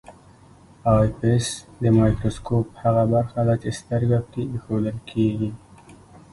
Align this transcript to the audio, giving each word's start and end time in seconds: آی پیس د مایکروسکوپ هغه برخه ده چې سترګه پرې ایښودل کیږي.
آی 0.95 1.07
پیس 1.19 1.45
د 1.81 1.83
مایکروسکوپ 1.97 2.67
هغه 2.83 3.03
برخه 3.13 3.41
ده 3.47 3.55
چې 3.61 3.69
سترګه 3.79 4.17
پرې 4.29 4.41
ایښودل 4.51 4.97
کیږي. 5.09 5.51